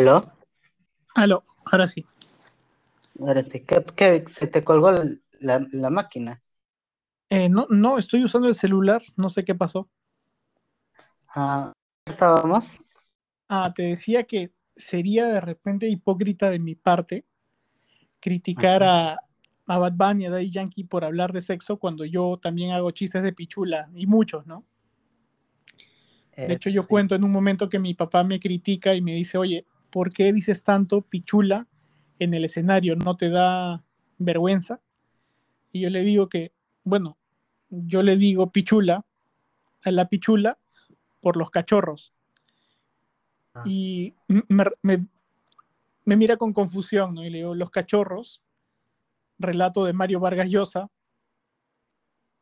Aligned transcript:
¿Aló? 0.00 0.16
Aló, 1.14 1.44
ahora 1.66 1.86
sí. 1.86 2.04
Espérate, 3.14 3.64
¿qué, 3.64 3.84
qué- 3.96 4.24
se 4.28 4.46
te 4.48 4.64
colgó 4.64 4.90
la, 5.38 5.64
la 5.70 5.90
máquina? 5.90 6.42
Eh, 7.30 7.48
no, 7.48 7.66
no, 7.70 7.96
estoy 7.98 8.24
usando 8.24 8.48
el 8.48 8.54
celular, 8.54 9.02
no 9.16 9.30
sé 9.30 9.44
qué 9.44 9.54
pasó. 9.54 9.88
Ah, 11.34 11.72
estábamos. 12.06 12.78
Ah, 13.48 13.72
te 13.74 13.82
decía 13.82 14.24
que 14.24 14.52
sería 14.76 15.26
de 15.26 15.40
repente 15.40 15.88
hipócrita 15.88 16.48
de 16.50 16.58
mi 16.58 16.74
parte 16.74 17.26
criticar 18.20 18.82
a, 18.84 19.18
a 19.66 19.78
Bad 19.78 19.94
Bunny, 19.94 20.26
a 20.26 20.30
Daddy 20.30 20.50
Yankee 20.50 20.84
por 20.84 21.04
hablar 21.04 21.32
de 21.32 21.40
sexo 21.42 21.78
cuando 21.78 22.04
yo 22.04 22.38
también 22.42 22.72
hago 22.72 22.90
chistes 22.92 23.22
de 23.22 23.32
pichula 23.34 23.90
y 23.94 24.06
muchos, 24.06 24.46
¿no? 24.46 24.66
De 26.44 26.54
hecho, 26.54 26.68
yo 26.70 26.86
sí. 26.88 26.88
cuento 26.88 27.14
en 27.14 27.24
un 27.24 27.30
momento 27.32 27.68
que 27.68 27.78
mi 27.78 27.94
papá 27.94 28.24
me 28.24 28.40
critica 28.40 28.94
y 28.94 29.00
me 29.00 29.14
dice, 29.14 29.38
oye, 29.38 29.66
¿por 29.90 30.12
qué 30.12 30.32
dices 30.32 30.62
tanto 30.64 31.02
pichula 31.02 31.66
en 32.18 32.34
el 32.34 32.44
escenario? 32.44 32.96
¿No 32.96 33.16
te 33.16 33.28
da 33.30 33.84
vergüenza? 34.18 34.80
Y 35.72 35.80
yo 35.80 35.90
le 35.90 36.02
digo 36.02 36.28
que, 36.28 36.52
bueno, 36.84 37.16
yo 37.68 38.02
le 38.02 38.16
digo 38.16 38.50
pichula 38.50 39.04
a 39.82 39.90
la 39.90 40.08
pichula 40.08 40.58
por 41.20 41.36
los 41.36 41.50
cachorros. 41.50 42.12
Ah. 43.54 43.62
Y 43.64 44.14
m- 44.28 44.44
me, 44.48 44.64
me- 44.82 45.06
me 46.04 46.16
mira 46.16 46.36
con 46.36 46.52
confusión, 46.52 47.14
¿no? 47.14 47.24
Y 47.24 47.30
le 47.30 47.38
digo, 47.38 47.54
los 47.54 47.70
cachorros, 47.70 48.42
relato 49.38 49.84
de 49.84 49.92
Mario 49.92 50.20
Vargas 50.20 50.48
Llosa, 50.48 50.90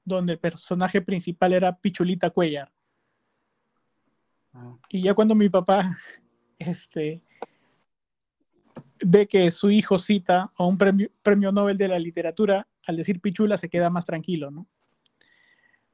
donde 0.04 0.34
el 0.34 0.38
personaje 0.38 1.02
principal 1.02 1.52
era 1.52 1.76
Pichulita 1.76 2.30
Cuellar. 2.30 2.72
Ah, 4.54 4.76
Y 4.88 5.02
ya 5.02 5.14
cuando 5.14 5.34
mi 5.34 5.48
papá 5.48 5.96
este, 6.58 7.22
ve 9.04 9.26
que 9.26 9.50
su 9.50 9.70
hijo 9.70 9.98
cita 9.98 10.52
a 10.56 10.64
un 10.64 10.78
premio, 10.78 11.10
premio 11.22 11.52
Nobel 11.52 11.78
de 11.78 11.88
la 11.88 11.98
literatura, 11.98 12.66
al 12.86 12.96
decir 12.96 13.20
pichula 13.20 13.56
se 13.56 13.68
queda 13.68 13.90
más 13.90 14.04
tranquilo, 14.04 14.50
¿no? 14.50 14.66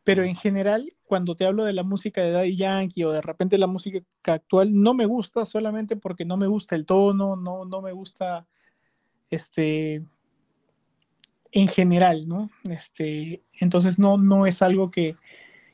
Pero 0.04 0.22
en 0.22 0.36
general, 0.36 0.94
cuando 1.04 1.34
te 1.34 1.46
hablo 1.46 1.64
de 1.64 1.72
la 1.72 1.82
música 1.82 2.20
de 2.20 2.30
Daddy 2.30 2.56
Yankee 2.56 3.04
o 3.04 3.12
de 3.12 3.22
repente 3.22 3.56
la 3.56 3.66
música 3.66 4.00
actual, 4.24 4.70
no 4.72 4.92
me 4.92 5.06
gusta 5.06 5.46
solamente 5.46 5.96
porque 5.96 6.26
no 6.26 6.36
me 6.36 6.46
gusta 6.46 6.76
el 6.76 6.84
tono, 6.84 7.36
no, 7.36 7.64
no 7.64 7.80
me 7.80 7.92
gusta 7.92 8.46
este 9.30 10.04
en 11.52 11.68
general, 11.68 12.28
¿no? 12.28 12.50
Este, 12.68 13.42
entonces 13.60 13.98
no, 13.98 14.18
no 14.18 14.44
es 14.44 14.60
algo 14.60 14.90
que, 14.90 15.16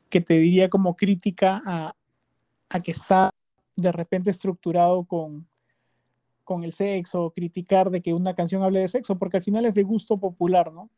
que 0.09 0.21
te 0.21 0.35
diría 0.35 0.69
como 0.69 0.95
crítica 0.95 1.61
a, 1.65 1.95
a 2.69 2.79
que 2.81 2.91
está 2.91 3.31
de 3.75 3.91
repente 3.91 4.29
estructurado 4.29 5.03
con, 5.03 5.47
con 6.51 6.65
el 6.65 6.73
sexo, 6.73 7.31
criticar 7.31 7.89
de 7.89 8.01
que 8.01 8.13
una 8.13 8.33
canción 8.33 8.61
hable 8.61 8.81
de 8.81 8.89
sexo, 8.89 9.17
porque 9.17 9.37
al 9.37 9.43
final 9.43 9.63
es 9.63 9.73
de 9.73 9.83
gusto 9.83 10.17
popular, 10.17 10.73
¿no? 10.73 10.89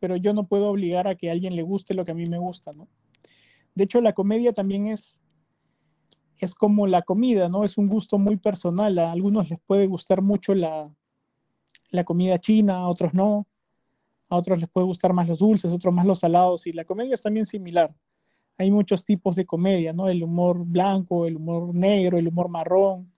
Pero 0.00 0.16
yo 0.16 0.34
no 0.34 0.46
puedo 0.46 0.68
obligar 0.68 1.08
a 1.08 1.14
que 1.14 1.30
a 1.30 1.32
alguien 1.32 1.56
le 1.56 1.62
guste 1.62 1.94
lo 1.94 2.04
que 2.04 2.10
a 2.10 2.14
mí 2.14 2.26
me 2.26 2.36
gusta, 2.36 2.72
¿no? 2.76 2.88
De 3.74 3.84
hecho, 3.84 4.02
la 4.02 4.12
comedia 4.12 4.52
también 4.52 4.86
es, 4.86 5.22
es 6.36 6.54
como 6.54 6.86
la 6.86 7.00
comida, 7.00 7.48
¿no? 7.48 7.64
Es 7.64 7.78
un 7.78 7.88
gusto 7.88 8.18
muy 8.18 8.36
personal. 8.36 8.98
A 8.98 9.12
algunos 9.12 9.48
les 9.48 9.58
puede 9.60 9.86
gustar 9.86 10.20
mucho 10.20 10.54
la, 10.54 10.94
la 11.88 12.04
comida 12.04 12.38
china, 12.38 12.76
a 12.76 12.88
otros 12.88 13.14
no. 13.14 13.46
A 14.28 14.36
otros 14.36 14.58
les 14.58 14.68
puede 14.68 14.86
gustar 14.86 15.14
más 15.14 15.26
los 15.26 15.38
dulces, 15.38 15.72
a 15.72 15.74
otros 15.74 15.94
más 15.94 16.04
los 16.04 16.18
salados. 16.18 16.66
Y 16.66 16.72
la 16.72 16.84
comedia 16.84 17.14
es 17.14 17.22
también 17.22 17.46
similar 17.46 17.94
hay 18.58 18.72
muchos 18.72 19.04
tipos 19.04 19.36
de 19.36 19.46
comedia, 19.46 19.92
¿no? 19.92 20.08
El 20.08 20.22
humor 20.24 20.64
blanco, 20.66 21.26
el 21.26 21.36
humor 21.36 21.72
negro, 21.72 22.18
el 22.18 22.26
humor 22.26 22.48
marrón. 22.48 23.12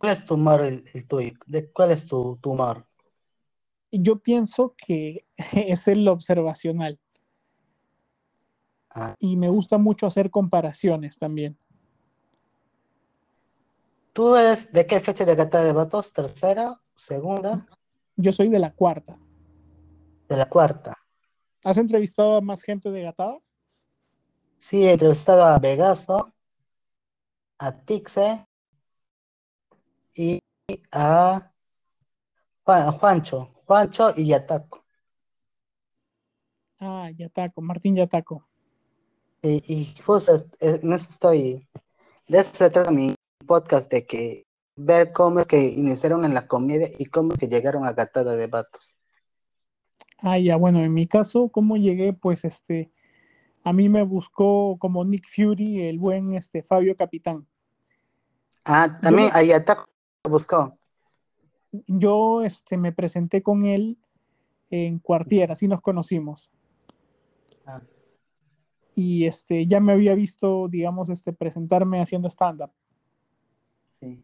¿Cuál 0.00 0.12
es 0.12 0.24
tu 0.24 0.34
humor, 0.34 0.64
el, 0.64 0.82
el 0.94 1.06
tuyo? 1.06 1.32
¿De 1.46 1.70
cuál 1.70 1.90
es 1.90 2.06
tu, 2.06 2.38
tu? 2.40 2.56
Y 3.90 4.02
Yo 4.02 4.18
pienso 4.18 4.74
que 4.74 5.26
es 5.52 5.86
el 5.88 6.08
observacional 6.08 6.98
Ah, 8.92 9.14
y 9.20 9.36
me 9.36 9.48
gusta 9.48 9.78
mucho 9.78 10.06
hacer 10.06 10.30
comparaciones 10.30 11.16
también. 11.16 11.56
¿Tú 14.12 14.34
eres 14.34 14.72
de 14.72 14.84
qué 14.86 14.98
fecha 15.00 15.24
de 15.24 15.36
Gata 15.36 15.62
de 15.62 15.72
Vatos? 15.72 16.12
¿Tercera? 16.12 16.80
¿Segunda? 16.94 17.66
Yo 18.16 18.32
soy 18.32 18.48
de 18.48 18.58
la 18.58 18.72
cuarta. 18.72 19.16
De 20.28 20.36
la 20.36 20.48
cuarta. 20.48 20.98
¿Has 21.62 21.76
entrevistado 21.76 22.38
a 22.38 22.40
más 22.40 22.62
gente 22.62 22.90
de 22.90 23.02
Gatada? 23.02 23.38
Sí, 24.58 24.84
he 24.84 24.92
entrevistado 24.92 25.44
a 25.44 25.58
Vegaso, 25.58 26.32
a 27.58 27.72
Tixe 27.84 28.49
y 30.20 30.38
a 30.92 31.50
Juan- 32.64 32.88
a 32.88 32.92
Juancho, 32.92 33.50
Juancho 33.64 34.12
y 34.16 34.26
Yataco. 34.26 34.84
Ah, 36.78 37.10
Yataco, 37.16 37.62
Martín 37.62 37.96
Yataco. 37.96 38.46
Y, 39.42 39.62
y 39.72 39.94
justo 40.02 40.34
es- 40.34 40.46
en 40.60 40.92
eso 40.92 41.08
estoy, 41.10 41.66
de 42.28 42.38
eso 42.38 42.54
se 42.54 42.68
trata 42.70 42.90
mi 42.90 43.14
podcast, 43.46 43.90
de 43.90 44.04
que 44.06 44.44
ver 44.76 45.12
cómo 45.12 45.40
es 45.40 45.46
que 45.46 45.58
iniciaron 45.62 46.24
en 46.26 46.34
la 46.34 46.46
comedia 46.46 46.90
y 46.98 47.06
cómo 47.06 47.32
es 47.32 47.38
que 47.38 47.48
llegaron 47.48 47.86
a 47.86 47.94
Gatada 47.94 48.36
de 48.36 48.46
Vatos. 48.46 48.96
Ah, 50.18 50.38
ya, 50.38 50.56
bueno, 50.56 50.80
en 50.80 50.92
mi 50.92 51.06
caso, 51.06 51.48
¿cómo 51.48 51.78
llegué? 51.78 52.12
Pues 52.12 52.44
este, 52.44 52.90
a 53.64 53.72
mí 53.72 53.88
me 53.88 54.02
buscó 54.02 54.76
como 54.78 55.02
Nick 55.02 55.26
Fury, 55.26 55.80
el 55.88 55.98
buen 55.98 56.34
este, 56.34 56.62
Fabio 56.62 56.94
Capitán. 56.94 57.46
Ah, 58.66 58.98
también 59.00 59.30
no- 59.30 59.34
a 59.34 59.42
Buscó. 60.28 60.76
Yo 61.86 62.42
este, 62.42 62.76
me 62.76 62.92
presenté 62.92 63.42
con 63.42 63.64
él 63.64 63.98
en 64.70 64.98
Cuartier, 64.98 65.50
así 65.52 65.68
nos 65.68 65.80
conocimos. 65.80 66.50
Ah. 67.66 67.80
Y 68.94 69.24
este, 69.24 69.66
ya 69.66 69.80
me 69.80 69.92
había 69.92 70.14
visto, 70.14 70.68
digamos, 70.68 71.08
este, 71.10 71.32
presentarme 71.32 72.00
haciendo 72.00 72.28
stand-up. 72.28 72.70
Sí. 74.00 74.22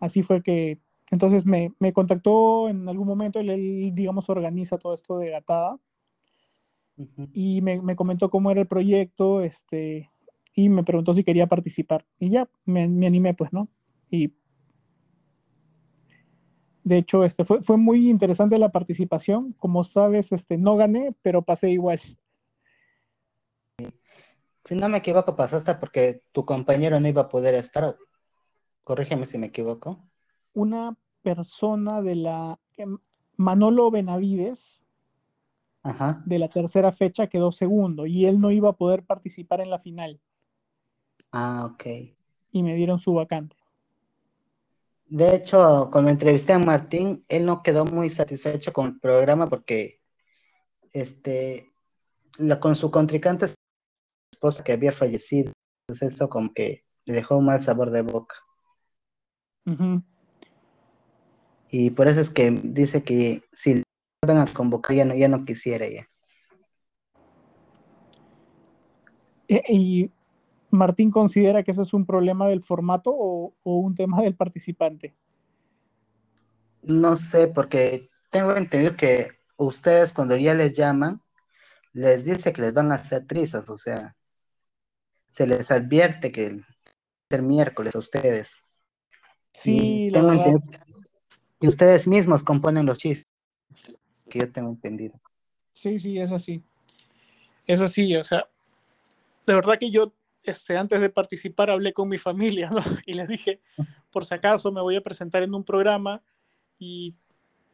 Así 0.00 0.22
fue 0.22 0.42
que, 0.42 0.80
entonces 1.10 1.44
me, 1.44 1.72
me 1.78 1.92
contactó 1.92 2.68
en 2.68 2.88
algún 2.88 3.06
momento, 3.06 3.38
él, 3.38 3.50
él, 3.50 3.90
digamos, 3.94 4.30
organiza 4.30 4.78
todo 4.78 4.94
esto 4.94 5.18
de 5.18 5.30
Gatada 5.30 5.78
y 7.32 7.62
me, 7.62 7.80
me 7.80 7.96
comentó 7.96 8.28
cómo 8.28 8.50
era 8.50 8.60
el 8.60 8.66
proyecto, 8.66 9.40
este, 9.40 10.10
y 10.54 10.68
me 10.68 10.84
preguntó 10.84 11.14
si 11.14 11.24
quería 11.24 11.46
participar. 11.46 12.04
Y 12.18 12.30
ya, 12.30 12.48
me, 12.64 12.88
me 12.88 13.06
animé, 13.06 13.34
pues, 13.34 13.52
¿no? 13.52 13.68
Y 14.10 14.32
de 16.82 16.98
hecho, 16.98 17.24
este, 17.24 17.44
fue, 17.44 17.62
fue 17.62 17.76
muy 17.76 18.08
interesante 18.08 18.58
la 18.58 18.70
participación. 18.72 19.52
Como 19.58 19.84
sabes, 19.84 20.32
este, 20.32 20.58
no 20.58 20.76
gané, 20.76 21.14
pero 21.22 21.42
pasé 21.42 21.70
igual. 21.70 22.00
Si 24.64 24.74
no 24.74 24.88
me 24.88 24.98
equivoco, 24.98 25.36
pasaste 25.36 25.74
porque 25.74 26.22
tu 26.32 26.44
compañero 26.44 27.00
no 27.00 27.08
iba 27.08 27.22
a 27.22 27.28
poder 27.28 27.54
estar. 27.54 27.96
Corrígeme 28.84 29.26
si 29.26 29.38
me 29.38 29.46
equivoco. 29.46 29.98
Una 30.52 30.96
persona 31.22 32.02
de 32.02 32.14
la... 32.16 32.58
Manolo 33.36 33.90
Benavides, 33.90 34.82
Ajá. 35.82 36.22
de 36.26 36.38
la 36.38 36.48
tercera 36.48 36.92
fecha, 36.92 37.26
quedó 37.26 37.50
segundo 37.52 38.06
y 38.06 38.26
él 38.26 38.38
no 38.38 38.50
iba 38.50 38.68
a 38.70 38.76
poder 38.76 39.04
participar 39.04 39.60
en 39.60 39.70
la 39.70 39.78
final 39.78 40.20
Ah, 41.32 41.66
ok. 41.72 41.86
y 42.52 42.62
me 42.62 42.74
dieron 42.74 42.98
su 42.98 43.14
vacante. 43.14 43.56
De 45.10 45.34
hecho, 45.34 45.88
cuando 45.90 46.08
entrevisté 46.12 46.52
a 46.52 46.60
Martín, 46.60 47.24
él 47.26 47.44
no 47.44 47.64
quedó 47.64 47.84
muy 47.84 48.10
satisfecho 48.10 48.72
con 48.72 48.86
el 48.86 49.00
programa 49.00 49.48
porque 49.48 50.00
este, 50.92 51.68
la, 52.38 52.60
con 52.60 52.76
su 52.76 52.92
contrincante, 52.92 53.52
esposa 54.32 54.62
que 54.62 54.72
había 54.72 54.92
fallecido, 54.92 55.52
entonces 55.88 56.14
eso 56.14 56.28
como 56.28 56.52
que 56.54 56.84
le 57.06 57.14
dejó 57.14 57.38
un 57.38 57.46
mal 57.46 57.60
sabor 57.60 57.90
de 57.90 58.02
boca. 58.02 58.36
Y 61.72 61.90
por 61.90 62.06
eso 62.06 62.20
es 62.20 62.30
que 62.30 62.52
dice 62.52 63.02
que 63.02 63.42
si 63.52 63.74
le 63.74 63.82
vuelven 64.22 64.42
a 64.48 64.52
convocar 64.54 64.94
ya 64.94 65.04
no, 65.04 65.16
ya 65.16 65.26
no 65.26 65.44
quisiera 65.44 65.88
ya. 65.88 66.06
E- 69.48 69.64
Y 69.68 70.12
Martín 70.70 71.10
considera 71.10 71.62
que 71.62 71.70
ese 71.72 71.82
es 71.82 71.92
un 71.92 72.06
problema 72.06 72.46
del 72.48 72.62
formato 72.62 73.10
o, 73.14 73.54
o 73.62 73.76
un 73.76 73.94
tema 73.94 74.22
del 74.22 74.34
participante. 74.34 75.14
No 76.82 77.16
sé, 77.16 77.48
porque 77.48 78.08
tengo 78.30 78.56
entendido 78.56 78.96
que 78.96 79.28
ustedes 79.56 80.12
cuando 80.12 80.36
ya 80.36 80.54
les 80.54 80.72
llaman, 80.74 81.20
les 81.92 82.24
dice 82.24 82.52
que 82.52 82.62
les 82.62 82.72
van 82.74 82.92
a 82.92 82.96
hacer 82.96 83.26
trizas, 83.26 83.68
o 83.68 83.76
sea, 83.76 84.16
se 85.32 85.46
les 85.46 85.70
advierte 85.70 86.32
que 86.32 86.46
el 86.46 86.64
ser 87.28 87.42
miércoles 87.42 87.94
a 87.94 87.98
ustedes. 87.98 88.52
Sí, 89.52 89.76
Y 90.06 90.10
la 90.10 90.22
verdad. 90.22 90.54
que 91.60 91.68
ustedes 91.68 92.06
mismos 92.06 92.44
componen 92.44 92.86
los 92.86 92.98
chistes, 92.98 93.28
que 94.28 94.40
yo 94.40 94.52
tengo 94.52 94.70
entendido. 94.70 95.20
Sí, 95.72 95.98
sí, 95.98 96.18
es 96.18 96.32
así. 96.32 96.62
Es 97.66 97.80
así, 97.80 98.16
o 98.16 98.24
sea, 98.24 98.48
de 99.46 99.54
verdad 99.54 99.78
que 99.78 99.90
yo 99.90 100.12
este, 100.50 100.76
antes 100.76 101.00
de 101.00 101.10
participar 101.10 101.70
hablé 101.70 101.92
con 101.92 102.08
mi 102.08 102.18
familia 102.18 102.70
¿no? 102.70 102.82
y 103.06 103.14
les 103.14 103.28
dije, 103.28 103.60
por 104.10 104.26
si 104.26 104.34
acaso 104.34 104.70
me 104.72 104.80
voy 104.80 104.96
a 104.96 105.00
presentar 105.00 105.42
en 105.42 105.54
un 105.54 105.64
programa 105.64 106.22
y 106.78 107.14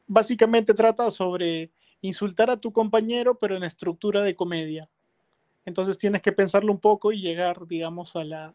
básicamente 0.07 0.75
trata 0.75 1.11
sobre 1.11 1.73
insultar 2.01 2.51
a 2.51 2.57
tu 2.57 2.73
compañero 2.73 3.39
pero 3.39 3.57
en 3.57 3.65
estructura 3.65 4.23
de 4.23 4.37
comedia. 4.37 4.89
Entonces 5.65 5.99
tienes 5.99 6.23
que 6.23 6.33
pensarlo 6.33 6.71
un 6.73 6.79
poco 6.79 7.11
y 7.11 7.21
llegar, 7.21 7.67
digamos, 7.67 8.15
a 8.15 8.23
la, 8.23 8.55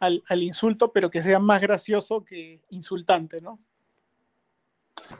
al, 0.00 0.22
al 0.28 0.42
insulto, 0.42 0.90
pero 0.90 1.10
que 1.10 1.22
sea 1.22 1.38
más 1.38 1.60
gracioso 1.60 2.24
que 2.24 2.62
insultante, 2.70 3.42
¿no? 3.42 3.60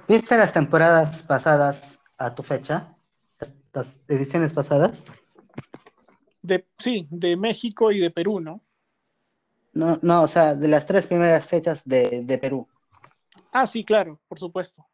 ¿Viste 0.08 0.38
las 0.38 0.52
temporadas 0.52 1.22
pasadas 1.24 2.00
a 2.16 2.34
tu 2.34 2.42
fecha? 2.42 2.94
Las 3.74 4.00
ediciones 4.08 4.54
pasadas. 4.54 4.92
De, 6.46 6.64
sí, 6.78 7.08
de 7.10 7.36
México 7.36 7.90
y 7.90 7.98
de 7.98 8.12
Perú, 8.12 8.38
¿no? 8.40 8.62
No, 9.72 9.98
no, 10.02 10.22
o 10.22 10.28
sea, 10.28 10.54
de 10.54 10.68
las 10.68 10.86
tres 10.86 11.06
primeras 11.06 11.44
fechas 11.44 11.82
de, 11.84 12.22
de 12.22 12.38
Perú. 12.38 12.66
Ah, 13.52 13.66
sí, 13.66 13.84
claro, 13.84 14.20
por 14.28 14.38
supuesto. 14.38 14.86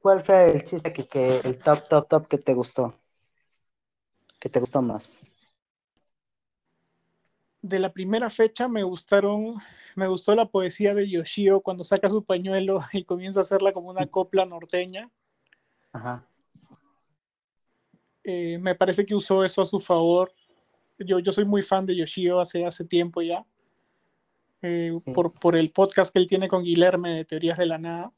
¿Cuál 0.00 0.22
fue 0.22 0.52
el 0.52 0.64
chiste 0.64 0.92
que, 0.92 1.06
que 1.06 1.38
el 1.38 1.58
top, 1.58 1.88
top, 1.88 2.08
top 2.08 2.28
que 2.28 2.38
te 2.38 2.54
gustó? 2.54 2.94
Que 4.38 4.48
te 4.48 4.60
gustó 4.60 4.80
más. 4.80 5.20
De 7.62 7.78
la 7.78 7.92
primera 7.92 8.30
fecha 8.30 8.68
me 8.68 8.82
gustaron, 8.84 9.56
me 9.96 10.06
gustó 10.06 10.34
la 10.34 10.46
poesía 10.46 10.94
de 10.94 11.08
Yoshio 11.10 11.60
cuando 11.60 11.84
saca 11.84 12.08
su 12.08 12.24
pañuelo 12.24 12.80
y 12.92 13.04
comienza 13.04 13.40
a 13.40 13.42
hacerla 13.42 13.72
como 13.72 13.90
una 13.90 14.06
copla 14.06 14.46
norteña. 14.46 15.10
Ajá. 15.92 16.24
Eh, 18.30 18.58
me 18.58 18.74
parece 18.74 19.06
que 19.06 19.14
usó 19.14 19.42
eso 19.42 19.62
a 19.62 19.64
su 19.64 19.80
favor. 19.80 20.30
Yo, 20.98 21.18
yo 21.18 21.32
soy 21.32 21.46
muy 21.46 21.62
fan 21.62 21.86
de 21.86 21.96
Yoshio 21.96 22.40
hace, 22.40 22.66
hace 22.66 22.84
tiempo 22.84 23.22
ya. 23.22 23.42
Eh, 24.60 24.92
Sí. 25.02 25.12
por, 25.12 25.32
por 25.32 25.56
el 25.56 25.70
podcast 25.70 26.12
que 26.12 26.18
él 26.18 26.26
tiene 26.26 26.46
con 26.46 26.62
Guilherme 26.62 27.10
de 27.14 27.24
Teorías 27.24 27.56
de 27.56 27.64
la 27.64 27.78
Nada. 27.78 28.12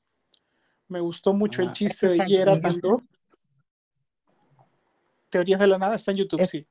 Me 0.89 0.99
gustó 0.99 1.33
mucho 1.33 1.63
el 1.63 1.69
Ah, 1.69 1.73
chiste 1.73 2.09
de 2.09 2.13
¿está 2.15 2.25
en 2.25 2.29
Yera 2.31 2.61
también. 2.61 2.97
Teorías 5.29 5.61
de 5.61 5.67
la 5.69 5.79
Nada 5.79 5.95
está 5.95 6.11
en 6.11 6.17
YouTube, 6.17 6.41
Es- 6.41 6.51
sí. 6.51 6.67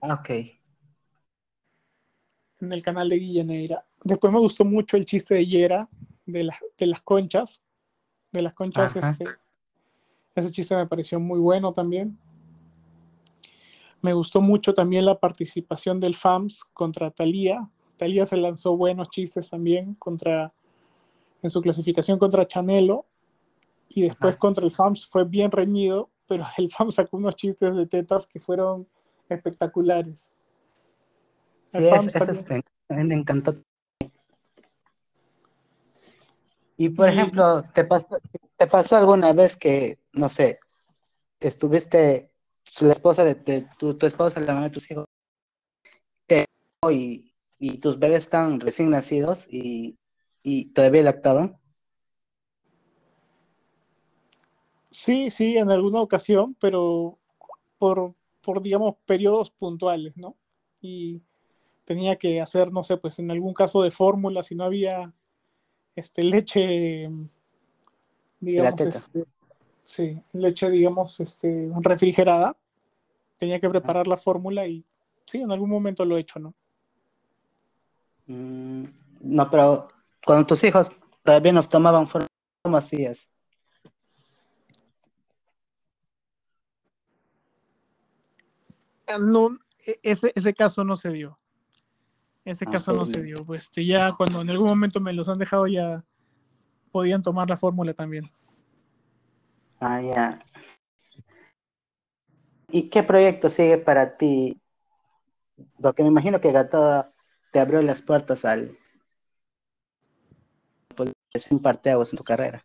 Ah, 0.00 0.14
Ok. 0.14 0.30
en 2.60 2.72
el 2.72 2.82
canal 2.82 3.08
de 3.08 3.16
Guilleneira. 3.16 3.84
Después 4.04 4.32
me 4.32 4.38
gustó 4.38 4.64
mucho 4.64 4.96
el 4.96 5.04
chiste 5.04 5.34
de 5.34 5.44
Yera, 5.44 5.88
de, 6.24 6.44
las 6.44 6.64
de 6.78 6.86
las 6.86 7.02
conchas. 7.02 7.60
De 8.30 8.40
las 8.40 8.54
conchas, 8.54 8.94
este, 8.96 9.24
ese 10.34 10.50
chiste 10.50 10.76
me 10.76 10.86
pareció 10.86 11.20
muy 11.20 11.38
bueno 11.38 11.72
también. 11.72 12.18
Me 14.00 14.12
gustó 14.12 14.40
mucho 14.40 14.74
también 14.74 15.04
la 15.04 15.18
participación 15.20 16.00
del 16.00 16.14
FAMS 16.14 16.64
contra 16.72 17.10
Thalía. 17.10 17.68
Thalía 17.96 18.26
se 18.26 18.36
lanzó 18.36 18.76
buenos 18.76 19.10
chistes 19.10 19.48
también 19.48 19.94
contra, 19.94 20.52
en 21.42 21.50
su 21.50 21.60
clasificación 21.60 22.18
contra 22.18 22.46
Chanelo. 22.46 23.06
Y 23.88 24.02
después 24.02 24.36
contra 24.38 24.64
el 24.64 24.70
FAMS 24.72 25.06
fue 25.06 25.24
bien 25.24 25.50
reñido, 25.50 26.08
pero 26.26 26.44
el 26.56 26.70
FAMS 26.70 26.94
sacó 26.96 27.18
unos 27.18 27.36
chistes 27.36 27.76
de 27.76 27.86
tetas 27.86 28.26
que 28.26 28.40
fueron 28.40 28.88
espectaculares. 29.28 30.32
El 31.72 31.84
Sí, 31.84 31.90
FAMS 31.90 32.12
también- 32.14 32.64
me, 32.88 33.14
encantó. 33.14 33.56
Y 36.76 36.88
por 36.88 37.08
ejemplo, 37.08 37.62
¿te 37.72 37.84
pasó, 37.84 38.18
¿te 38.62 38.68
pasó 38.68 38.94
alguna 38.94 39.32
vez 39.32 39.56
que, 39.56 39.98
no 40.12 40.28
sé, 40.28 40.60
estuviste, 41.40 42.30
la 42.80 42.92
esposa 42.92 43.24
de, 43.24 43.34
tu, 43.76 43.98
esposa, 44.06 44.38
la 44.38 44.54
mamá 44.54 44.66
de 44.66 44.70
tus 44.70 44.88
hijos, 44.88 45.04
y, 46.88 47.34
y 47.58 47.78
tus 47.78 47.98
bebés 47.98 48.22
están 48.22 48.60
recién 48.60 48.90
nacidos 48.90 49.48
y, 49.48 49.98
y 50.44 50.66
todavía 50.66 51.02
lactaban? 51.02 51.58
Sí, 54.92 55.30
sí, 55.30 55.56
en 55.56 55.68
alguna 55.68 56.00
ocasión, 56.00 56.54
pero 56.60 57.18
por, 57.78 58.14
por, 58.42 58.62
digamos, 58.62 58.94
periodos 59.04 59.50
puntuales, 59.50 60.16
¿no? 60.16 60.36
Y 60.80 61.20
tenía 61.84 62.14
que 62.14 62.40
hacer, 62.40 62.70
no 62.70 62.84
sé, 62.84 62.96
pues 62.96 63.18
en 63.18 63.32
algún 63.32 63.54
caso 63.54 63.82
de 63.82 63.90
fórmula, 63.90 64.44
si 64.44 64.54
no 64.54 64.62
había 64.62 65.12
este, 65.96 66.22
leche, 66.22 67.10
digamos, 68.42 68.80
este, 68.80 69.24
sí, 69.84 70.20
leche, 70.32 70.68
digamos, 70.68 71.20
este, 71.20 71.70
refrigerada, 71.80 72.56
tenía 73.38 73.60
que 73.60 73.70
preparar 73.70 74.06
la 74.08 74.16
fórmula 74.16 74.66
y 74.66 74.84
sí, 75.24 75.38
en 75.40 75.52
algún 75.52 75.70
momento 75.70 76.04
lo 76.04 76.16
he 76.16 76.20
hecho, 76.20 76.40
¿no? 76.40 76.54
Mm, 78.26 78.84
no, 79.20 79.50
pero 79.50 79.88
cuando 80.26 80.46
tus 80.46 80.64
hijos 80.64 80.90
todavía 81.22 81.52
no 81.52 81.62
tomaban 81.62 82.08
forma, 82.08 82.26
¿cómo 82.62 82.76
hacías? 82.76 83.30
Ah, 89.06 89.18
No, 89.20 89.56
e- 89.86 90.00
ese, 90.02 90.32
ese 90.34 90.52
caso 90.52 90.82
no 90.84 90.96
se 90.96 91.10
dio. 91.10 91.38
Ese 92.44 92.64
Ah, 92.66 92.72
caso 92.72 92.92
no 92.92 93.06
se 93.06 93.22
dio. 93.22 93.36
Pues 93.46 93.64
este, 93.64 93.86
ya 93.86 94.12
cuando 94.16 94.40
en 94.40 94.50
algún 94.50 94.66
momento 94.68 94.98
me 95.00 95.12
los 95.12 95.28
han 95.28 95.38
dejado, 95.38 95.68
ya 95.68 96.04
podían 96.92 97.22
tomar 97.22 97.48
la 97.48 97.56
fórmula 97.56 97.94
también. 97.94 98.30
Ah, 99.80 100.00
ya. 100.00 100.38
¿Y 102.68 102.88
qué 102.88 103.02
proyecto 103.02 103.50
sigue 103.50 103.78
para 103.78 104.16
ti? 104.16 104.60
Porque 105.80 106.02
me 106.02 106.08
imagino 106.08 106.40
que 106.40 106.52
Gatada 106.52 107.12
te 107.52 107.60
abrió 107.60 107.82
las 107.82 108.00
puertas 108.02 108.44
al 108.44 108.76
ser 111.34 111.52
un 111.54 111.62
parteaguas 111.62 112.12
en 112.12 112.16
tu 112.18 112.24
carrera. 112.24 112.62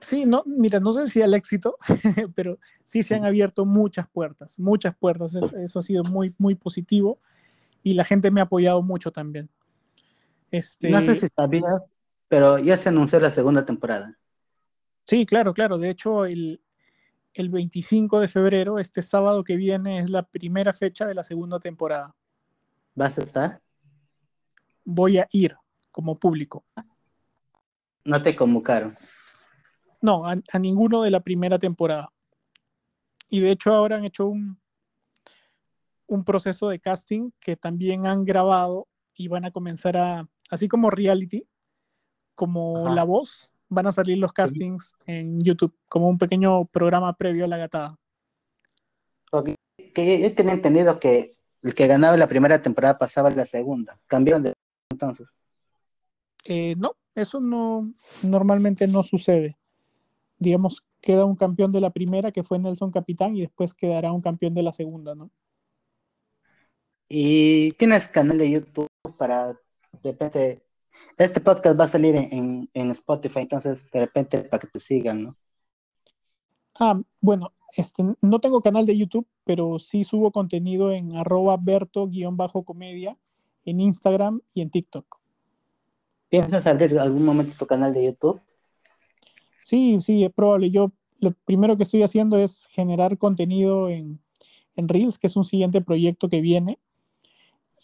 Sí, 0.00 0.26
no, 0.26 0.42
mira, 0.46 0.80
no 0.80 0.92
sé 0.92 1.08
si 1.08 1.22
al 1.22 1.32
éxito, 1.34 1.78
pero 2.34 2.58
sí 2.82 3.02
se 3.02 3.14
han 3.14 3.24
abierto 3.24 3.64
muchas 3.64 4.08
puertas, 4.08 4.58
muchas 4.58 4.94
puertas. 4.96 5.34
Es- 5.34 5.52
eso 5.54 5.78
ha 5.78 5.82
sido 5.82 6.04
muy, 6.04 6.34
muy 6.38 6.54
positivo 6.54 7.18
y 7.82 7.94
la 7.94 8.04
gente 8.04 8.30
me 8.30 8.40
ha 8.40 8.44
apoyado 8.44 8.82
mucho 8.82 9.12
también. 9.12 9.48
Este, 10.50 10.90
No 10.90 11.00
sé 11.02 11.14
si 11.16 11.28
sabías, 11.34 11.86
pero 12.34 12.58
ya 12.58 12.76
se 12.76 12.88
anunció 12.88 13.20
la 13.20 13.30
segunda 13.30 13.64
temporada. 13.64 14.12
Sí, 15.06 15.24
claro, 15.24 15.54
claro. 15.54 15.78
De 15.78 15.88
hecho, 15.88 16.24
el, 16.24 16.60
el 17.32 17.48
25 17.48 18.18
de 18.18 18.26
febrero, 18.26 18.80
este 18.80 19.02
sábado 19.02 19.44
que 19.44 19.56
viene, 19.56 20.00
es 20.00 20.10
la 20.10 20.24
primera 20.24 20.72
fecha 20.72 21.06
de 21.06 21.14
la 21.14 21.22
segunda 21.22 21.60
temporada. 21.60 22.12
¿Vas 22.96 23.16
a 23.18 23.22
estar? 23.22 23.60
Voy 24.84 25.18
a 25.18 25.28
ir 25.30 25.56
como 25.92 26.18
público. 26.18 26.64
No 28.02 28.20
te 28.20 28.34
convocaron. 28.34 28.96
No, 30.02 30.26
a, 30.26 30.34
a 30.50 30.58
ninguno 30.58 31.02
de 31.02 31.12
la 31.12 31.20
primera 31.20 31.60
temporada. 31.60 32.12
Y 33.28 33.38
de 33.38 33.52
hecho 33.52 33.72
ahora 33.72 33.94
han 33.94 34.04
hecho 34.06 34.26
un, 34.26 34.60
un 36.08 36.24
proceso 36.24 36.68
de 36.68 36.80
casting 36.80 37.30
que 37.38 37.54
también 37.54 38.06
han 38.06 38.24
grabado 38.24 38.88
y 39.14 39.28
van 39.28 39.44
a 39.44 39.52
comenzar 39.52 39.96
a, 39.96 40.28
así 40.50 40.66
como 40.66 40.90
reality, 40.90 41.46
como 42.34 42.86
Ajá. 42.86 42.94
La 42.94 43.04
Voz, 43.04 43.50
van 43.68 43.86
a 43.86 43.92
salir 43.92 44.18
los 44.18 44.32
castings 44.32 44.94
en 45.06 45.40
YouTube, 45.40 45.74
como 45.88 46.08
un 46.08 46.18
pequeño 46.18 46.66
programa 46.66 47.16
previo 47.16 47.44
a 47.44 47.48
la 47.48 47.56
gatada. 47.56 47.98
Porque 49.30 49.56
que 49.94 50.20
yo, 50.20 50.28
yo 50.28 50.34
tenía 50.34 50.52
entendido 50.52 50.98
que 50.98 51.32
el 51.62 51.74
que 51.74 51.86
ganaba 51.86 52.16
la 52.16 52.28
primera 52.28 52.60
temporada 52.60 52.98
pasaba 52.98 53.30
a 53.30 53.34
la 53.34 53.46
segunda. 53.46 53.94
Cambiaron 54.06 54.42
de 54.42 54.52
entonces. 54.90 55.26
Eh, 56.44 56.74
no, 56.76 56.96
eso 57.14 57.40
no, 57.40 57.92
normalmente 58.22 58.86
no 58.86 59.02
sucede. 59.02 59.56
Digamos, 60.38 60.84
queda 61.00 61.24
un 61.24 61.36
campeón 61.36 61.72
de 61.72 61.80
la 61.80 61.90
primera, 61.90 62.32
que 62.32 62.42
fue 62.42 62.58
Nelson 62.58 62.90
Capitán, 62.90 63.36
y 63.36 63.40
después 63.40 63.72
quedará 63.72 64.12
un 64.12 64.20
campeón 64.20 64.54
de 64.54 64.62
la 64.62 64.72
segunda, 64.72 65.14
¿no? 65.14 65.30
Y 67.08 67.72
tienes 67.72 68.08
canal 68.08 68.38
de 68.38 68.50
YouTube 68.50 68.88
para 69.18 69.48
de 69.48 69.56
repente. 70.02 70.62
Este 71.16 71.40
podcast 71.40 71.78
va 71.78 71.84
a 71.84 71.88
salir 71.88 72.14
en, 72.16 72.28
en, 72.32 72.70
en 72.74 72.90
Spotify, 72.90 73.40
entonces 73.40 73.90
de 73.90 74.00
repente 74.00 74.40
para 74.40 74.60
que 74.60 74.66
te 74.66 74.80
sigan, 74.80 75.24
¿no? 75.24 75.34
Ah, 76.78 77.00
bueno, 77.20 77.52
este, 77.76 78.04
no 78.20 78.40
tengo 78.40 78.62
canal 78.62 78.86
de 78.86 78.96
YouTube, 78.96 79.26
pero 79.44 79.78
sí 79.78 80.04
subo 80.04 80.32
contenido 80.32 80.92
en 80.92 81.16
arroba 81.16 81.56
berto-comedia 81.56 83.16
en 83.64 83.80
Instagram 83.80 84.40
y 84.52 84.60
en 84.60 84.70
TikTok. 84.70 85.18
¿Piensas 86.28 86.66
abrir 86.66 86.98
algún 86.98 87.24
momento 87.24 87.54
tu 87.58 87.66
canal 87.66 87.94
de 87.94 88.04
YouTube? 88.04 88.40
Sí, 89.62 89.98
sí, 90.00 90.24
es 90.24 90.32
probable. 90.32 90.70
Yo 90.70 90.92
lo 91.18 91.30
primero 91.44 91.76
que 91.76 91.84
estoy 91.84 92.02
haciendo 92.02 92.36
es 92.38 92.66
generar 92.66 93.16
contenido 93.18 93.88
en, 93.88 94.20
en 94.76 94.88
Reels, 94.88 95.18
que 95.18 95.26
es 95.26 95.36
un 95.36 95.44
siguiente 95.44 95.80
proyecto 95.80 96.28
que 96.28 96.40
viene. 96.40 96.78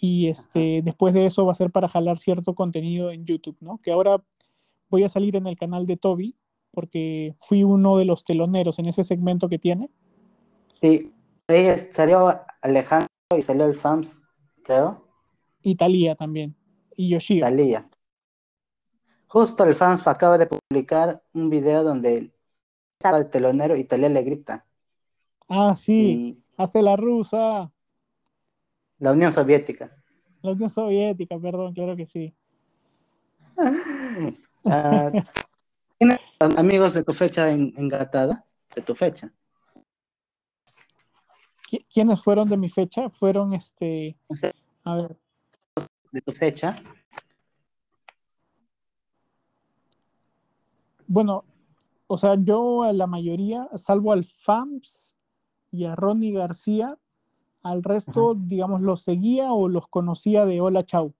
Y 0.00 0.28
este, 0.28 0.80
después 0.82 1.12
de 1.12 1.26
eso 1.26 1.44
va 1.44 1.52
a 1.52 1.56
ser 1.56 1.70
para 1.70 1.88
jalar 1.88 2.18
cierto 2.18 2.54
contenido 2.54 3.10
en 3.10 3.26
YouTube, 3.26 3.58
¿no? 3.60 3.78
Que 3.82 3.92
ahora 3.92 4.22
voy 4.88 5.04
a 5.04 5.08
salir 5.10 5.36
en 5.36 5.46
el 5.46 5.56
canal 5.56 5.86
de 5.86 5.98
Toby, 5.98 6.36
porque 6.70 7.34
fui 7.38 7.64
uno 7.64 7.98
de 7.98 8.06
los 8.06 8.24
teloneros 8.24 8.78
en 8.78 8.86
ese 8.86 9.04
segmento 9.04 9.48
que 9.50 9.58
tiene. 9.58 9.90
Sí, 10.80 11.12
salió 11.92 12.34
Alejandro 12.62 13.08
y 13.36 13.42
salió 13.42 13.66
el 13.66 13.74
FAMS, 13.74 14.22
creo. 14.64 15.02
Y 15.62 15.74
Talía 15.74 16.14
también. 16.14 16.56
Y 16.96 17.10
Yoshio. 17.10 17.44
Talía. 17.44 17.84
Justo 19.26 19.64
el 19.64 19.74
fans 19.74 20.04
acaba 20.06 20.38
de 20.38 20.46
publicar 20.46 21.20
un 21.34 21.50
video 21.50 21.84
donde 21.84 22.32
estaba 22.98 23.18
de 23.18 23.26
telonero 23.26 23.76
y 23.76 23.84
Talía 23.84 24.08
le 24.08 24.22
grita. 24.22 24.64
Ah, 25.48 25.74
sí. 25.76 25.94
Y 25.94 26.44
Hasta 26.56 26.80
la 26.80 26.96
rusa. 26.96 27.70
La 29.00 29.12
Unión 29.12 29.32
Soviética. 29.32 29.90
La 30.42 30.52
Unión 30.52 30.70
Soviética, 30.70 31.38
perdón, 31.38 31.74
claro 31.74 31.96
que 31.96 32.06
sí. 32.06 32.32
Ah, 34.66 35.10
¿Tienes 35.98 36.18
amigos 36.38 36.92
de 36.92 37.02
tu 37.02 37.14
fecha 37.14 37.50
en- 37.50 37.72
engatada? 37.78 38.42
De 38.76 38.82
tu 38.82 38.94
fecha. 38.94 39.32
¿Qui- 41.66 41.86
¿Quiénes 41.90 42.22
fueron 42.22 42.46
de 42.46 42.58
mi 42.58 42.68
fecha? 42.68 43.08
Fueron 43.08 43.54
este. 43.54 44.18
A 44.84 44.96
ver, 44.96 45.16
de 46.12 46.20
tu 46.20 46.32
fecha. 46.32 46.76
bueno, 51.06 51.44
o 52.06 52.18
sea, 52.18 52.36
yo 52.38 52.82
a 52.82 52.92
la 52.92 53.06
mayoría, 53.06 53.66
salvo 53.76 54.12
al 54.12 54.24
FAMS 54.24 55.16
y 55.72 55.84
a 55.86 55.96
Ronnie 55.96 56.32
García, 56.32 56.98
al 57.62 57.82
resto, 57.82 58.34
digamos, 58.34 58.80
los 58.82 59.02
seguía 59.02 59.52
o 59.52 59.68
los 59.68 59.86
conocía 59.88 60.46
de 60.46 60.60
Hola 60.60 60.84
Chau. 60.84 61.12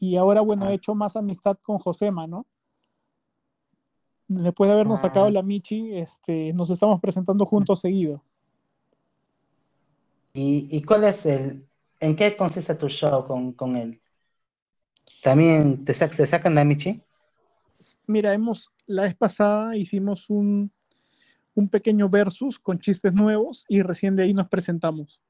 Y 0.00 0.16
ahora, 0.16 0.40
bueno, 0.40 0.66
Ah. 0.66 0.70
he 0.70 0.74
hecho 0.74 0.94
más 0.94 1.16
amistad 1.16 1.58
con 1.62 1.78
Josema, 1.78 2.26
¿no? 2.26 2.46
Después 4.28 4.68
de 4.68 4.74
habernos 4.74 5.00
Ah. 5.00 5.02
sacado 5.02 5.30
la 5.30 5.42
Michi, 5.42 5.94
este, 5.96 6.52
nos 6.52 6.70
estamos 6.70 7.00
presentando 7.00 7.44
juntos 7.46 7.80
seguido. 7.80 8.22
¿Y, 10.34 10.68
y 10.76 10.82
cuál 10.82 11.04
es 11.04 11.26
el, 11.26 11.64
en 12.00 12.14
qué 12.14 12.36
consiste 12.36 12.74
tu 12.74 12.88
show 12.88 13.26
con, 13.26 13.52
con 13.52 13.76
él? 13.76 14.00
¿También 15.22 15.84
te, 15.84 15.92
sac- 15.94 16.12
se 16.12 16.26
sacan 16.26 16.54
la 16.54 16.64
Michi? 16.64 17.00
Mira, 18.06 18.32
hemos, 18.32 18.70
la 18.86 19.02
vez 19.02 19.16
pasada 19.16 19.76
hicimos 19.76 20.30
un, 20.30 20.70
un 21.54 21.68
pequeño 21.68 22.08
versus 22.08 22.58
con 22.58 22.78
chistes 22.78 23.12
nuevos 23.12 23.64
y 23.68 23.82
recién 23.82 24.14
de 24.14 24.22
ahí 24.22 24.34
nos 24.34 24.48
presentamos. 24.48 25.20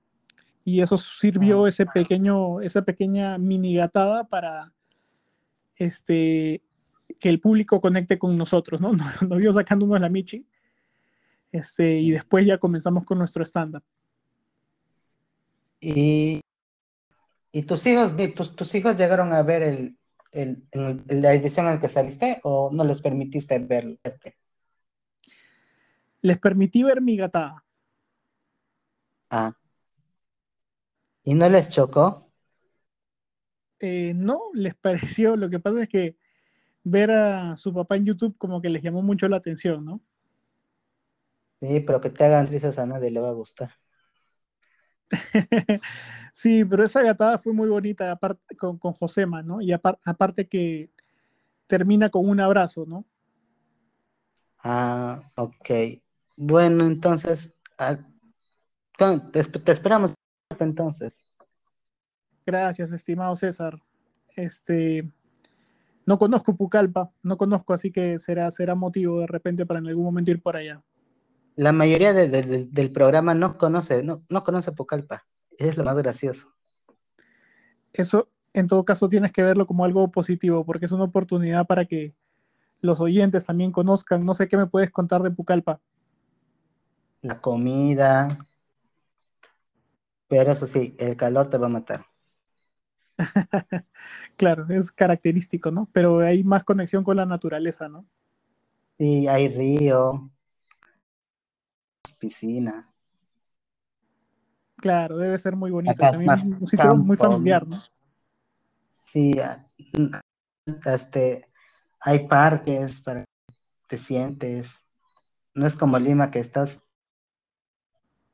Y 0.69 0.83
eso 0.83 0.99
sirvió 0.99 1.65
Ah. 1.65 1.69
ese 1.71 1.87
pequeño, 1.87 2.61
esa 2.61 2.83
pequeña 2.83 3.39
mini 3.39 3.75
gatada 3.75 4.25
para 4.29 4.71
este, 5.77 6.63
que 7.19 7.29
el 7.31 7.41
público 7.41 7.81
conecte 7.81 8.19
con 8.19 8.37
nosotros, 8.37 8.79
¿no? 8.79 8.93
Nos, 9.23 9.23
nos 9.23 9.39
vio 9.39 9.51
sacándonos 9.53 9.99
la 9.99 10.11
michi. 10.11 10.47
Este, 11.51 11.99
y 12.01 12.11
después 12.11 12.45
ya 12.45 12.59
comenzamos 12.59 13.05
con 13.07 13.17
nuestro 13.17 13.43
stand-up. 13.47 13.83
Y, 15.81 16.43
y 17.53 17.63
tus 17.63 17.87
hijos, 17.87 18.13
tus, 18.35 18.55
tus 18.55 18.75
hijos 18.75 18.95
llegaron 18.99 19.33
a 19.33 19.43
ver 19.43 19.63
el, 19.63 19.97
el- 20.33 20.67
la 21.07 21.33
edición 21.33 21.67
en 21.67 21.75
la 21.77 21.81
que 21.81 21.89
saliste 21.89 22.41
o 22.43 22.71
no 22.71 22.85
les 22.85 23.01
permitiste 23.01 23.59
ver, 23.59 23.99
verte? 24.05 24.37
Les 26.21 26.39
permití 26.39 26.83
ver 26.83 27.01
mi 27.01 27.17
gatada. 27.17 27.65
Ah. 29.31 29.55
¿Y 31.29 31.35
no 31.35 31.49
les 31.49 31.69
chocó? 31.71 32.07
Eh, 33.81 34.13
no, 34.15 34.41
les 34.55 34.75
pareció, 34.75 35.37
lo 35.37 35.49
que 35.51 35.61
pasa 35.61 35.83
es 35.83 35.89
que 35.89 36.17
ver 36.85 37.11
a 37.13 37.57
su 37.57 37.75
papá 37.75 37.97
en 37.97 38.07
YouTube 38.07 38.37
como 38.39 38.63
que 38.63 38.71
les 38.71 38.83
llamó 38.83 39.03
mucho 39.03 39.29
la 39.29 39.39
atención, 39.39 39.85
¿no? 39.85 40.03
Sí, 41.61 41.81
pero 41.81 42.01
que 42.01 42.11
te 42.11 42.25
hagan 42.25 42.47
risas 42.49 42.79
a 42.79 42.87
nadie 42.87 43.11
le 43.13 43.21
va 43.21 43.29
a 43.31 43.33
gustar. 43.33 43.71
sí, 46.33 46.65
pero 46.65 46.85
esa 46.85 47.03
gatada 47.03 47.39
fue 47.39 47.53
muy 47.53 47.69
bonita 47.69 48.11
aparte 48.13 48.57
con, 48.57 48.79
con 48.79 48.93
Josema, 48.95 49.43
¿no? 49.43 49.61
Y 49.61 49.73
apar- 49.73 49.99
aparte 50.05 50.49
que 50.49 50.91
termina 51.67 52.11
con 52.11 52.29
un 52.29 52.41
abrazo, 52.41 52.87
¿no? 52.87 53.07
Ah, 54.63 55.23
ok. 55.37 55.71
Bueno, 56.37 56.87
entonces, 56.87 57.53
ah, 57.79 57.99
¿cuándo- 58.99 59.31
te, 59.33 59.41
esp- 59.41 59.65
te 59.65 59.73
esperamos 59.73 60.15
entonces. 60.59 61.13
Gracias, 62.47 62.93
estimado 62.93 63.37
César. 63.37 63.79
Este, 64.35 65.11
no 66.07 66.19
conozco 66.19 66.57
Pucallpa, 66.57 67.11
no 67.23 67.37
conozco, 67.37 67.73
así 67.73 67.91
que 67.91 68.19
será, 68.19 68.51
será 68.51 68.75
motivo 68.75 69.21
de 69.21 69.27
repente 69.27 69.67
para 69.67 69.81
en 69.81 69.89
algún 69.89 70.05
momento 70.05 70.31
ir 70.31 70.41
por 70.41 70.57
allá. 70.57 70.83
La 71.57 71.73
mayoría 71.73 72.13
de- 72.13 72.29
de- 72.29 72.43
de- 72.43 72.65
del 72.67 72.93
programa 72.93 73.35
no 73.35 73.59
conoce, 73.59 74.03
no, 74.03 74.23
no 74.29 74.45
conoce 74.45 74.73
Pucallpa. 74.73 75.27
Es 75.59 75.77
lo 75.77 75.85
más 75.85 75.97
gracioso. 75.97 76.55
Eso, 77.93 78.29
en 78.53 78.69
todo 78.69 78.85
caso, 78.85 79.09
tienes 79.09 79.33
que 79.33 79.43
verlo 79.43 79.67
como 79.67 79.85
algo 79.85 80.11
positivo, 80.11 80.65
porque 80.65 80.85
es 80.87 80.93
una 80.93 81.05
oportunidad 81.05 81.67
para 81.67 81.85
que 81.85 82.15
los 82.81 83.01
oyentes 83.01 83.45
también 83.45 83.73
conozcan. 83.73 84.25
No 84.25 84.35
sé 84.35 84.47
qué 84.49 84.57
me 84.57 84.67
puedes 84.69 84.93
contar 84.93 85.23
de 85.23 85.33
Pucallpa. 85.33 85.81
La 87.23 87.41
comida. 87.41 88.47
Pero 90.29 90.53
eso 90.53 90.67
sí, 90.67 90.95
el 90.99 91.17
calor 91.17 91.51
te 91.51 91.57
va 91.57 91.67
a 91.67 91.71
matar. 91.71 92.07
Claro, 94.37 94.67
es 94.69 94.93
característico, 94.93 95.71
¿no? 95.71 95.89
Pero 95.93 96.21
hay 96.21 96.45
más 96.45 96.63
conexión 96.63 97.03
con 97.03 97.17
la 97.17 97.27
naturaleza, 97.27 97.89
¿no? 97.89 98.07
Sí, 98.97 99.27
hay 99.27 99.49
río, 99.49 100.31
piscina. 102.19 102.93
Claro, 104.77 105.19
debe 105.19 105.39
ser 105.39 105.57
muy 105.57 105.71
bonito. 105.71 105.93
Acá 105.93 106.13
También 106.13 106.27
más 106.27 106.43
un 106.45 106.67
sitio 106.67 106.95
muy 106.95 107.17
familiar, 107.17 107.67
¿no? 107.67 107.79
Sí, 109.05 109.33
este, 110.85 111.51
hay 112.01 112.29
parques 112.29 113.01
para 113.01 113.25
que 113.25 113.57
te 113.89 113.99
sientes. 113.99 114.71
No 115.55 115.67
es 115.67 115.75
como 115.75 115.99
Lima 115.99 116.31
que 116.31 116.41
estás 116.41 116.81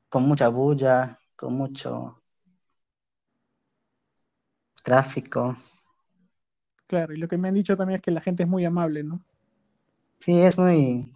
con 0.08 0.24
mucha 0.28 0.48
bulla, 0.48 1.18
con 1.44 1.52
mucho 1.52 2.22
tráfico. 4.82 5.54
Claro, 6.86 7.12
y 7.12 7.18
lo 7.18 7.28
que 7.28 7.36
me 7.36 7.48
han 7.48 7.54
dicho 7.54 7.76
también 7.76 7.96
es 7.96 8.02
que 8.02 8.10
la 8.10 8.22
gente 8.22 8.44
es 8.44 8.48
muy 8.48 8.64
amable, 8.64 9.04
¿no? 9.04 9.22
Sí, 10.20 10.40
es 10.40 10.56
muy, 10.56 11.10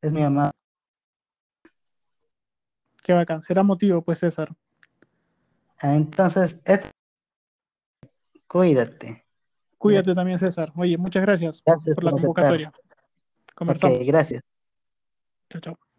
es 0.00 0.12
muy 0.12 0.22
amable. 0.22 0.52
Qué 3.02 3.12
bacán. 3.14 3.42
Será 3.42 3.64
motivo, 3.64 4.00
pues, 4.00 4.20
César. 4.20 4.54
Ah, 5.78 5.96
Entonces, 5.96 6.60
es- 6.64 6.88
cuídate. 8.46 9.24
Cuídate 9.76 10.14
también, 10.14 10.38
César. 10.38 10.72
Oye, 10.76 10.96
muchas 10.98 11.22
gracias 11.22 11.62
Gracias 11.66 11.96
por 11.96 12.04
la 12.04 12.10
por 12.12 12.20
convocatoria. 12.20 12.72
Conversamos. 13.56 13.98
Ok, 13.98 14.06
gracias. 14.06 14.42
Chao, 15.48 15.60
chao. 15.60 15.89